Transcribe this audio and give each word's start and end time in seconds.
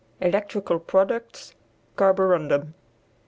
ELECTRICAL 0.19 0.79
PRODUCTS 0.79 1.53
CARBORUNDUM. 1.95 2.73